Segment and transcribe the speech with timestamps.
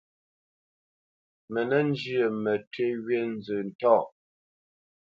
[1.51, 4.05] Mə nə́ njyə mətʉ́ wí nzə ntɔ̂ʼ.